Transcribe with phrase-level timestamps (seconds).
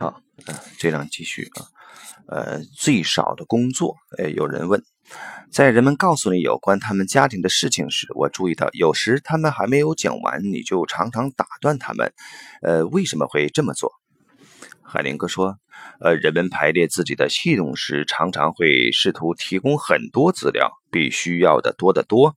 [0.00, 1.68] 好，嗯，这样继续啊。
[2.26, 4.82] 呃，最少的工作，呃，有人问，
[5.52, 12.14] 在人们告诉你有关他们家庭的事情时，我注意到有时他们还没有讲完，你就常常打断他们。
[12.62, 13.92] 呃，为什么会这么做？
[14.82, 15.58] 海林哥说，
[16.00, 22.34] 呃，人们排列自己的系统时，常常会试图提供很多资料，比需要的多得多。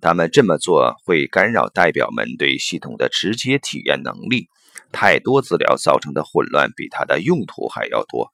[0.00, 4.48] 他们这么做会干扰代表们对系统的直接体验能力。
[4.92, 8.32] 太多资料造成的混乱比它的用途还要多。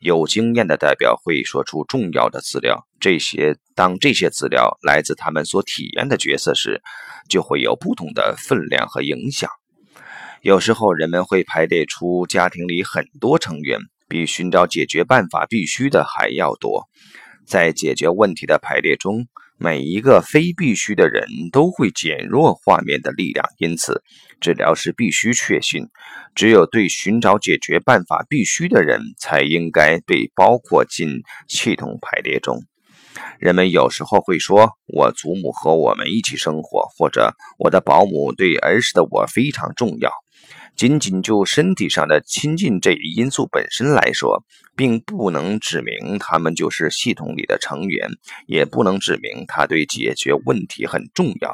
[0.00, 6.82] 有经验的代表会说出重要的资料，这些当这些资料来自他们所体验的角色时，
[7.28, 9.50] 就会有不同的分量和影响。
[10.42, 16.88] 有时候人们会排列出家庭里很多成员，比寻找解决办法必须的还要多。
[17.46, 19.26] 在解决问题的排列中。
[19.60, 24.04] 每一个非必须的人都会减弱画面的力量，因此
[24.40, 25.88] 治疗师必须确信，
[26.36, 32.62] 只有对寻找解决办法必须的人才应该被包括进系统排列中。
[33.40, 40.12] 人们有时候会说：“我祖母和我们一起生活，或者我的保姆对儿时的我非常重要。”
[40.78, 44.44] 仅仅就身体上的亲近这一因素本身来说，
[44.76, 48.08] 并不能指明他们就是系统里的成员，
[48.46, 51.52] 也不能指明他对解决问题很重要。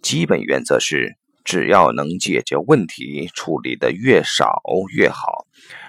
[0.00, 4.62] 基本原则是，只要能解决问题，处理的越少
[4.94, 5.44] 越好。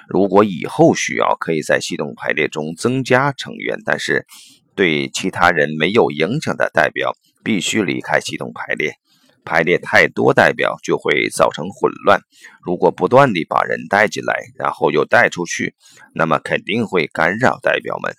[0.10, 4.26] 如果以后需要，可以在系统排列中增加成员，但是
[4.74, 8.96] 对其他人没有影响的代表必须离开系统排列。
[9.44, 12.20] 排列太多代表就会造成混乱。
[12.64, 15.74] 如果不断地把人带进来，然后又带出去，
[16.14, 18.14] 那么肯定会干扰代表们。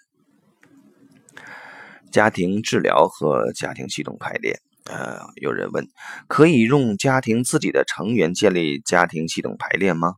[2.10, 5.88] 家庭治疗和家庭系统排列，呃，有人问，
[6.26, 10.14] 可以用家庭自己的成员建立家庭系统排列吗？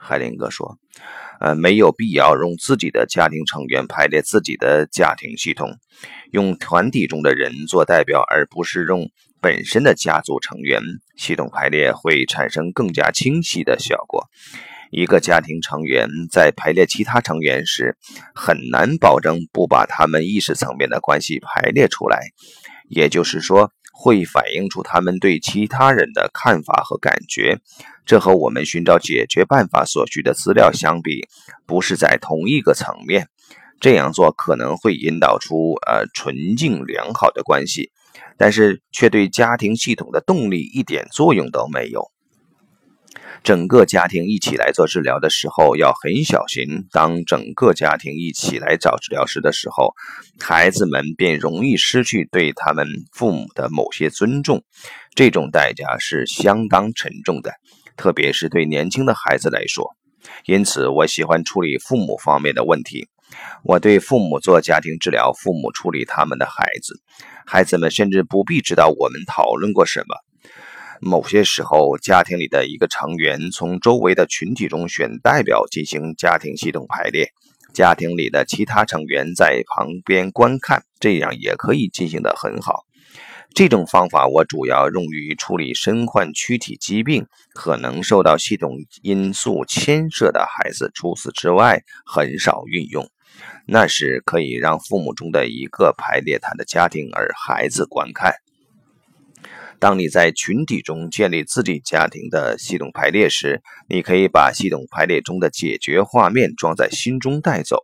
[0.00, 0.78] 海林哥说，
[1.40, 5.70] 呃，没有必要用自己的家庭成员排列自己的家庭系统，
[6.30, 9.08] 用团体中的人做代表，而不是用。
[9.40, 10.80] 本身的家族成员
[11.16, 14.28] 系统排列会产生更加清晰的效果。
[14.90, 17.96] 一个家庭成员在排列其他成员时，
[18.34, 22.20] 很难保证不把他们意识层面的关系排列出来，
[22.88, 27.58] 也就是说，会反映出他们对其他人的看法和感觉。
[28.06, 31.28] 这和我们寻找解决办法所需的资料相比，
[31.66, 33.28] 不是在同一个层面。
[33.80, 37.90] 这样做可能会引导出呃纯净良好的关系。
[38.36, 42.10] 但是却对家庭系统的动力一点作用都没有。
[43.44, 46.86] 整个家庭一起来做治疗的时候要很小心。
[46.90, 49.94] 当整个家庭一起来找治疗师的时候，
[50.40, 54.64] 孩子们便容易失去对他们父母的某些尊重，
[55.14, 57.52] 这种代价是相当沉重的，
[57.96, 59.94] 特别是对年轻的孩子来说。
[60.44, 63.08] 因此，我喜欢处理父母方面的问题。
[63.64, 67.00] 我对父母做家庭治疗，父母处理他们的孩子。
[67.46, 70.16] 孩子们甚至不必知道我们讨论过什么。
[71.00, 77.30] 某些时候，家庭里的一个成员从周围的群体中选代表进行家庭系统排列，
[77.72, 82.84] 家庭里的其他成员在旁边观看，这样也可以进行得很好。
[83.54, 88.72] 这种方法我主要用于处理身患躯体疾病、可能受到系统
[89.02, 93.08] 因素牵涉的孩子，除此之外很少运用。
[93.66, 98.34] 那是可以让父母中的一个排列他的家庭，而孩子观看。
[99.80, 107.76] 当你在群体中建立自己家庭的系统排列时，你可以把系统排列中的解决画面装在心中带走。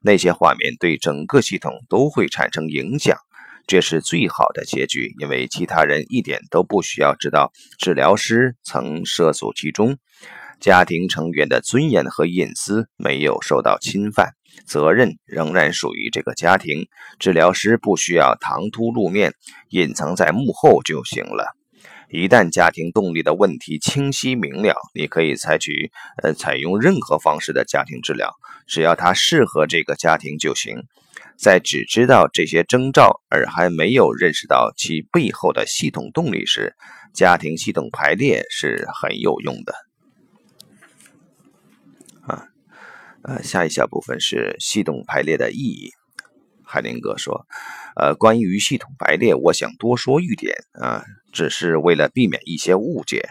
[0.00, 3.18] 那些画面对整个系统都会产生影响，
[3.66, 9.96] 这是最好的结局，因为其他人一点都不需要知道治疗师曾涉足其中。
[10.60, 14.34] 家庭成员的尊严和隐私没有受到侵犯。
[14.66, 16.86] 责任仍然属于这个家庭，
[17.18, 19.34] 治疗师不需要唐突露面，
[19.70, 21.56] 隐藏在幕后就行了。
[22.10, 25.90] 一旦家庭动力的问题清晰明了，你可以采取
[26.22, 28.30] 呃采用任何方式的家庭治疗，
[28.66, 30.76] 只要它适合这个家庭就行。
[31.36, 36.76] 在只知道这些征兆而还没有认识到其背后的系统动力时，
[37.12, 39.74] 家庭系统排列是很有用的。
[43.26, 45.90] 呃，下一小部分是系统排列的意义。
[46.62, 47.46] 海林格说
[47.96, 53.28] ：“呃，关于系统排列，我想多说一点啊，只是为了避免一些误解。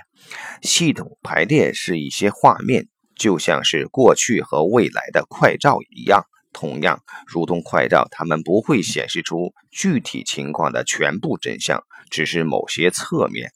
[0.61, 6.25] 系统排列是一些画面，就像是过去和未来的快照一样。
[6.53, 13.51] 同样，如同快照，它们不会显示出具体情况的全部真相，只是某些侧面。”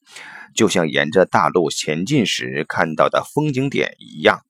[0.56, 4.42] 就像沿着大路前进时看到的风景点一样。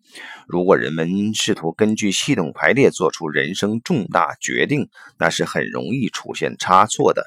[0.48, 4.88] 如果人们试图根据系统排列做出人生重大决定，
[5.20, 7.26] 那是很容易出现差错的。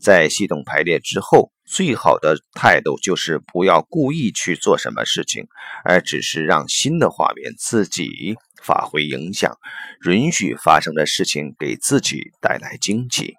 [0.00, 5.46] 在系统排列之后，最好的态度就是不要故意去做什么事情，
[5.84, 9.56] 而只是让新的画面自己发挥影响，
[10.08, 13.34] 允许发生的事情给自己带来惊奇。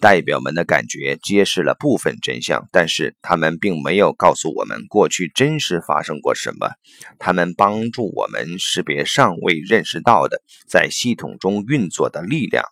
[0.00, 6.70] 代表们的感觉揭示了部分真相，但是他们并没有告诉我们过去真实发生过什么。
[7.18, 12.64] 他们帮助我们识别尚未认识到的在系统中运作的力量，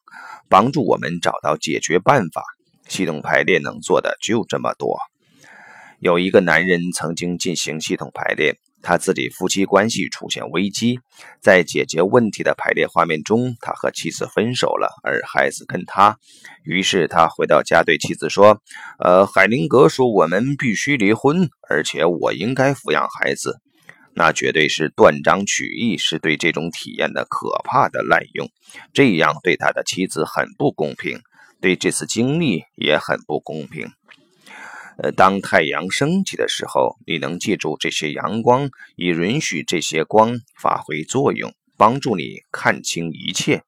[0.48, 2.42] 帮助我们找到解决办法。
[2.88, 4.96] 系统排列能做的就这么多。
[6.00, 8.58] 有一个男人曾经进行系统排列。
[8.80, 11.00] 他自己夫妻关系出现危机，
[11.42, 16.16] 在解决问题的排列画面中，他和妻子分手了，而孩子跟他。
[16.62, 18.62] 于是他回到家对妻子说
[19.02, 23.58] ：“呃，海灵格说我们必须离婚，而且我应该抚养孩子。
[24.14, 28.48] 那绝对是断章取义，是对这种体验的可怕的滥用。
[28.92, 31.20] 这样对他的妻子很不公平，
[31.60, 33.90] 对这次经历也很不公平。”
[35.00, 43.62] 呃，当太阳升起的时候，你能记住这些阳光，以允许这些光发挥作用，帮助你看清一切。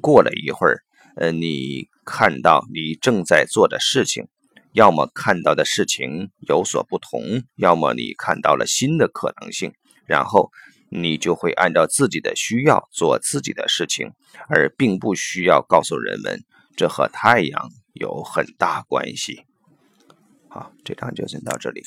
[0.00, 0.80] 过了一会儿，
[1.16, 4.26] 呃，你看到你正在做的事情，
[4.72, 9.72] 要么看到的事情有所不同，要么你看到了新的可能性，
[10.06, 10.50] 然后
[10.88, 14.12] 你就会按照自己的需要做自己的事情，
[14.48, 16.42] 而并不需要告诉人们
[16.74, 19.44] 这和太阳有很大关系。
[20.54, 21.82] 好，这章就先到这里。